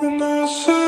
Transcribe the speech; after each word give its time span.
Thank 0.00 0.68
you. 0.68 0.87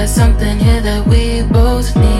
got 0.00 0.08
something 0.08 0.58
here 0.58 0.80
that 0.80 1.06
we 1.06 1.42
both 1.52 1.94
need. 1.94 2.19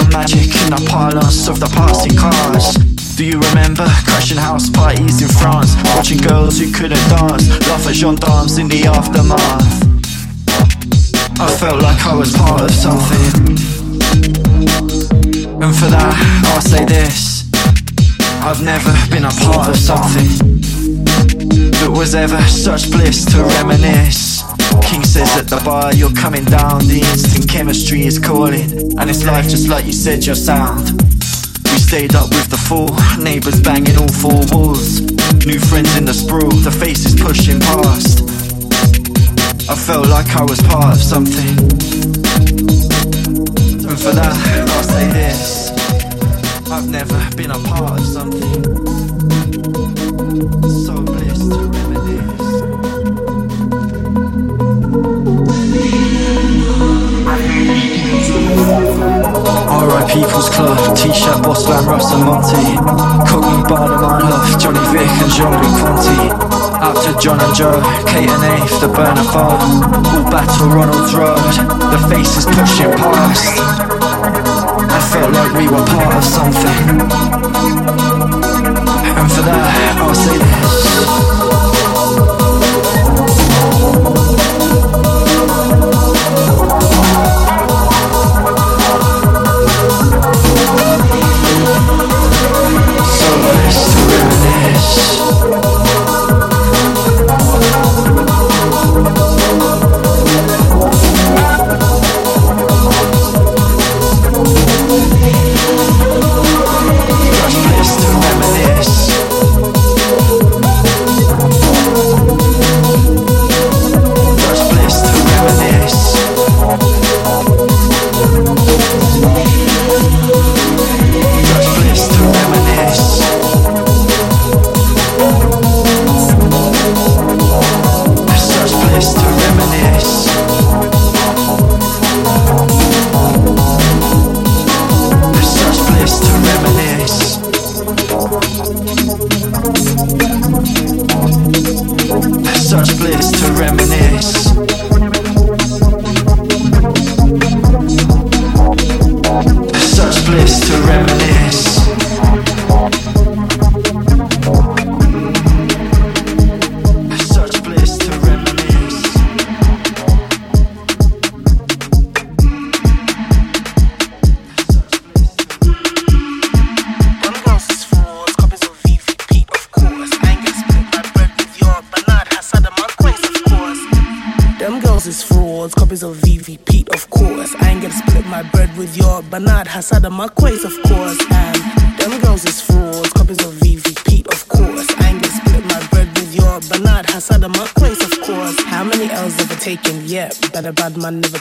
Gendarmes 0.00 0.62
in 0.62 0.70
the 0.70 0.86
pilots 0.88 1.48
of 1.48 1.60
the 1.60 1.66
party 1.66 2.14
cars. 2.16 2.74
Do 3.16 3.24
you 3.24 3.38
remember 3.52 3.86
crashing 4.06 4.38
house 4.38 4.70
parties 4.70 5.22
in 5.22 5.28
France, 5.28 5.74
watching 5.94 6.18
girls 6.18 6.58
who 6.58 6.72
couldn't 6.72 7.04
dance, 7.08 7.48
laughing 7.68 7.94
John 7.94 8.16
Dams 8.16 8.58
in 8.58 8.68
the 8.68 8.86
aftermath. 8.86 9.90
I 11.40 11.48
felt 11.56 11.82
like 11.82 12.00
I 12.06 12.14
was 12.14 12.32
part 12.36 12.62
of 12.62 12.70
something. 12.70 13.56
And 15.62 15.76
for 15.76 15.90
that, 15.92 16.14
I'll 16.48 16.60
say 16.60 16.84
this 16.84 17.50
I've 18.42 18.62
never 18.64 18.92
been 19.10 19.24
a 19.24 19.34
part 19.44 19.68
of 19.68 19.76
something 19.76 20.60
that 21.72 21.90
was 21.90 22.14
ever 22.14 22.40
such 22.42 22.90
bliss 22.90 23.24
to 23.26 23.42
reminisce. 23.42 24.59
King 24.82 25.04
says 25.04 25.36
at 25.36 25.48
the 25.48 25.60
bar, 25.64 25.94
you're 25.94 26.12
coming 26.12 26.44
down. 26.44 26.86
The 26.86 27.00
instant 27.00 27.48
chemistry 27.48 28.02
is 28.02 28.18
calling, 28.18 28.98
and 28.98 29.10
it's 29.10 29.24
life 29.24 29.48
just 29.48 29.68
like 29.68 29.86
you 29.86 29.92
said, 29.92 30.24
your 30.26 30.34
sound. 30.34 31.00
We 31.64 31.78
stayed 31.78 32.14
up 32.14 32.30
with 32.30 32.50
the 32.50 32.56
full 32.56 32.90
neighbors 33.22 33.60
banging 33.60 33.96
all 33.98 34.08
four 34.08 34.42
walls. 34.50 35.00
New 35.46 35.58
friends 35.58 35.96
in 35.96 36.04
the 36.04 36.14
sprawl, 36.14 36.50
the 36.50 36.70
faces 36.70 37.14
pushing 37.14 37.60
past. 37.60 38.22
I 39.70 39.74
felt 39.76 40.08
like 40.08 40.26
I 40.34 40.42
was 40.42 40.60
part 40.62 40.96
of 40.96 41.02
something. 41.02 41.56
And 43.88 43.98
for 43.98 44.12
that, 44.12 44.34
I'll 44.68 44.82
say 44.82 45.06
this 45.12 45.70
I've 46.70 46.88
never 46.88 47.18
been 47.36 47.50
a 47.50 47.58
part 47.58 48.00
of 48.00 48.06
something. 48.06 48.64
So 50.84 51.02
blessed 51.02 51.50
to 51.52 51.58
reminisce. 51.66 52.49
Alright, 59.70 60.08
People's 60.10 60.48
Club, 60.50 60.96
T-shirt, 60.96 61.42
Boss 61.42 61.68
Man, 61.68 61.84
Russ 61.86 62.12
and 62.12 62.24
Monty. 62.24 62.76
Cockney 63.28 63.62
Barnum, 63.68 64.22
Huff, 64.22 64.60
Johnny 64.60 64.84
Vick 64.92 65.10
and 65.22 65.30
Jean-Luc 65.30 66.60
out 66.80 66.96
to 67.04 67.12
John 67.20 67.38
and 67.40 67.54
Joe, 67.54 67.80
Kate 68.06 68.28
and 68.28 68.62
Ace, 68.62 68.80
the 68.80 68.88
burner 68.88 69.22
far 69.24 69.52
All 69.52 70.24
battle 70.30 70.68
Ronald's 70.68 71.14
Road, 71.14 71.36
the 71.92 71.98
faces 72.08 72.46
pushing 72.46 72.90
past. 72.96 73.58
I 74.88 75.00
felt 75.12 75.32
like 75.32 75.52
we 75.54 75.68
were 75.68 75.84
part 75.84 76.16
of 76.16 76.24
something. 76.24 77.00
And 79.18 79.32
for 79.32 79.42
that, 79.42 79.96
I'll 80.00 80.14
say 80.14 81.39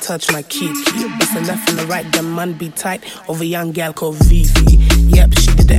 touch 0.09 0.31
my 0.31 0.41
key. 0.41 0.73
Bust 1.19 1.35
the 1.35 1.41
left 1.41 1.69
and 1.69 1.77
the 1.77 1.85
right, 1.85 2.11
the 2.13 2.23
man 2.23 2.53
be 2.53 2.71
tight. 2.71 3.03
Over 3.29 3.43
young 3.43 3.71
gal 3.71 3.93
called 3.93 4.15
Vivi. 4.23 4.77
Yep, 5.15 5.37
she 5.37 5.53
did. 5.53 5.67
The 5.67 5.78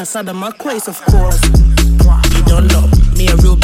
Hassan 0.00 0.30
and 0.30 0.38
my 0.38 0.50
quest, 0.52 0.88
of 0.88 0.98
course. 1.02 1.38
You 1.44 2.42
don't 2.46 2.66
know 2.68 2.88
me 3.18 3.28
a 3.28 3.36
real 3.36 3.59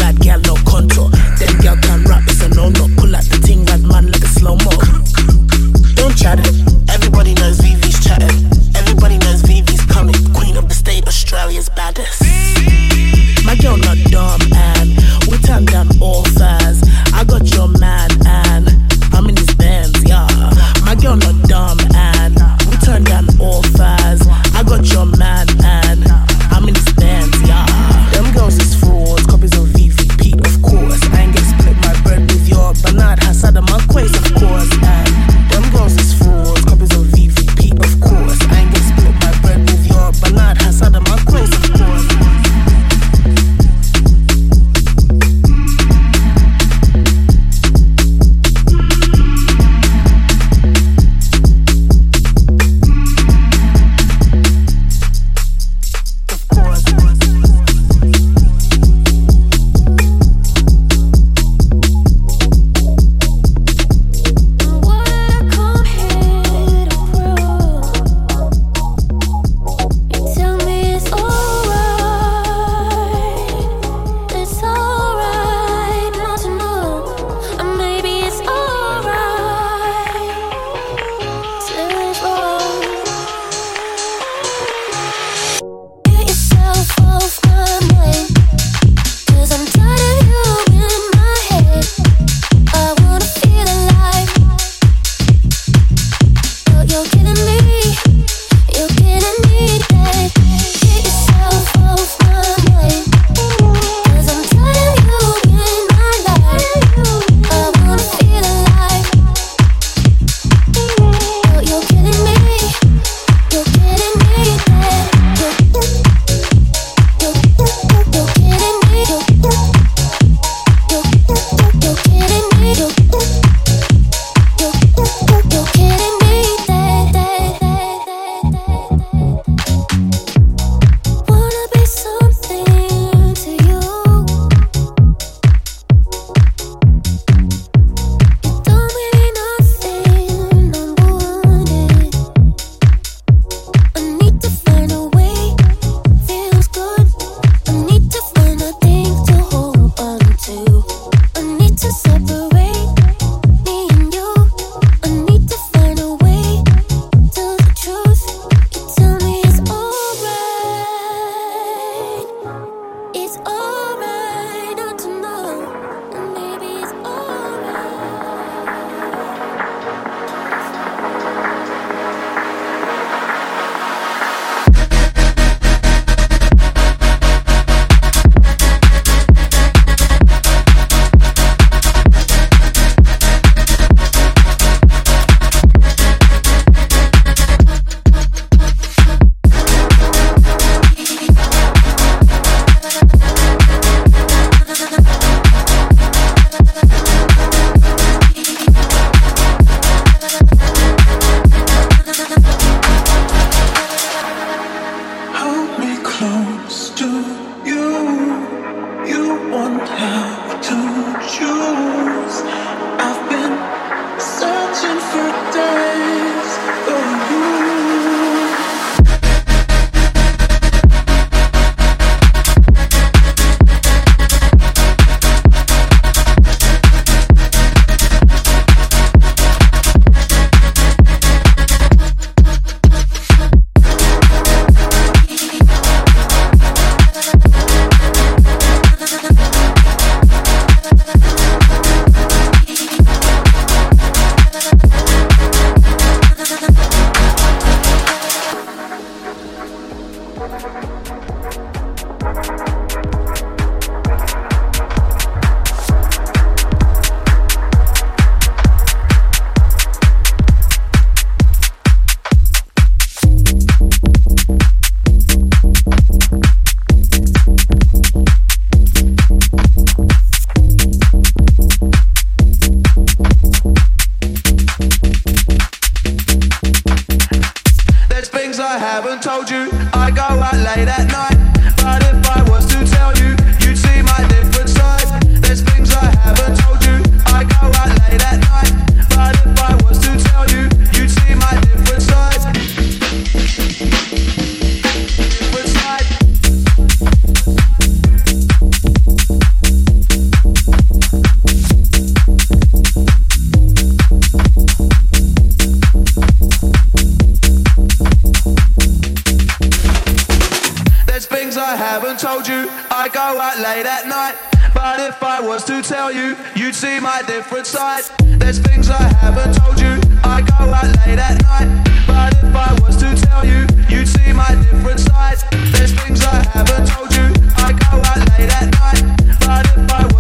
I 313.06 313.08
go 313.08 313.21
out 313.21 313.58
late 313.60 313.86
at 313.86 314.08
night. 314.08 314.34
But 314.75 314.99
if 314.99 315.23
I 315.23 315.40
was 315.40 315.62
to 315.66 315.80
tell 315.80 316.10
you, 316.10 316.36
you'd 316.56 316.75
see 316.75 316.99
my 316.99 317.23
different 317.25 317.64
side. 317.64 318.02
There's 318.19 318.58
things 318.58 318.90
I 318.90 319.00
haven't 319.23 319.54
told 319.54 319.78
you. 319.78 319.95
I 320.25 320.42
go 320.42 320.75
out 320.75 320.90
late 321.06 321.21
at 321.21 321.40
night. 321.47 321.71
But 322.04 322.34
if 322.34 322.50
I 322.50 322.76
was 322.82 322.97
to 322.97 323.14
tell 323.14 323.47
you, 323.47 323.62
you'd 323.88 324.08
see 324.08 324.32
my 324.32 324.50
different 324.73 324.99
side. 324.99 325.38
There's 325.71 325.95
things 325.95 326.25
I 326.25 326.42
haven't 326.50 326.88
told 326.88 327.14
you. 327.14 327.30
I 327.54 327.78
go 327.78 328.02
out 328.10 328.26
late 328.34 328.50
at 328.50 328.75
night. 328.75 329.02
But 329.38 329.66
if 329.71 329.92
I 329.92 330.16